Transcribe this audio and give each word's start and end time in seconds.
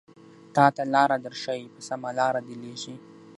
تاته 0.55 0.83
لاره 0.93 1.17
درښايې 1.25 1.71
په 1.73 1.81
سمه 1.87 2.09
لاره 2.19 2.41
دې 2.47 2.55
ليږي 2.61 2.95